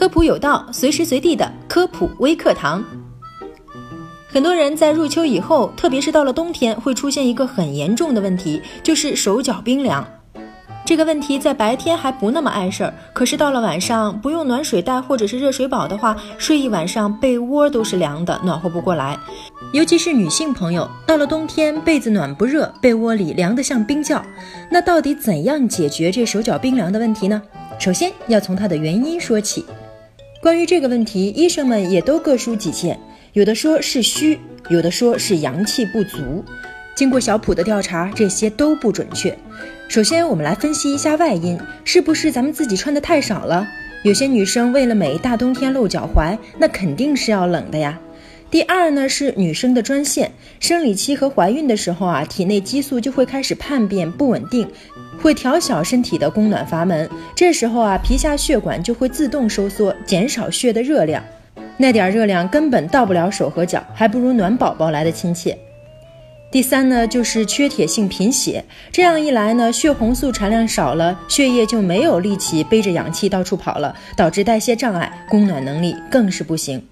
[0.00, 2.82] 科普有道，随时随地的科普微课堂。
[4.26, 10.02] 很多人在入秋以后，特别是到了冬天，会出现一个很严重的问题，就是手脚冰凉。
[10.86, 19.18] 这个问题在白天还不那么碍事儿，可是到了晚上，不用暖水袋或者是热水宝的话，睡一晚上被窝都是凉的，暖和不过来。
[19.74, 24.24] 尤其是女性朋友，到了冬天被子暖不热，被窝里凉得像冰窖。
[24.70, 27.42] 那到底怎样解决这手脚冰凉的问题呢？
[27.78, 29.66] 首先要从它的原因说起。
[30.42, 32.98] 关于这个问题，医生们也都各抒己见，
[33.34, 34.38] 有的说是虚，
[34.70, 36.42] 有的说是阳气不足。
[36.94, 39.36] 经过小普的调查，这些都不准确。
[39.86, 43.68] 首先，我们来分析一下外因，是不是咱们自己穿的太少了？
[44.02, 47.98] 有些女生为了美，大冬天露脚踝，那肯定是要冷的呀。
[48.50, 54.68] 第二呢，是女生的专线，生理期和怀孕的时候啊，体内激素就会开始叛变不稳定，
[55.22, 61.22] 会调小身体的供暖阀门，这时候啊，皮下血管就会自动收缩，减少血的热量，
[61.76, 65.56] 那点热量根本到不了手和脚，还不如暖宝宝来的亲切。
[66.50, 76.84] 第三呢，就是缺铁性贫血，这样一来呢，血红素产量少了，血液就没有力气背着氧气到处跑了，导致代谢障碍，供暖能力更是不行。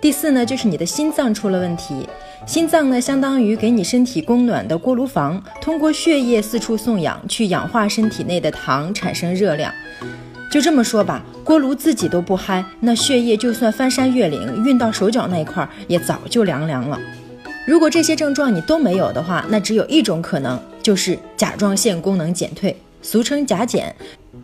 [0.00, 2.06] 第四呢，就是你的心脏出了问题，
[2.46, 9.72] 心脏呢，相当于给你身体供暖的锅炉房，通过血液四处送氧，去氧化身体内的糖，产生热量。
[10.50, 17.00] 就这么说吧，锅炉自己都不嗨，那血液就算翻山越岭运到手脚那一块，也早就凉凉了。
[17.66, 23.94] 如果这些症状你都没有的话，那只有一种可能，就是甲状腺功能减退，俗称甲减。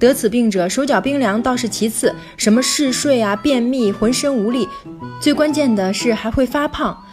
[0.03, 4.69] 得此病者手脚冰凉倒是其次，什么嗜睡啊、便秘、浑身无力，
[5.21, 7.05] 最关键的是还会发胖。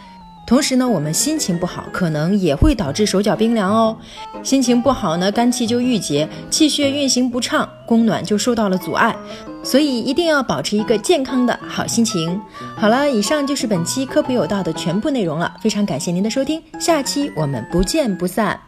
[0.44, 3.96] 同时呢，我们心情不好，可能也会导致手脚冰凉哦。
[4.42, 9.14] 心情不好呢，肝气就郁结，气血运行不畅，供暖就受到了阻碍。
[9.62, 12.40] 所以一定要保持一个健康的好心情。
[12.74, 18.58] 好了，以上就是本期科普有道的全部内容了，非常感谢您的收听，下期我们不见不散。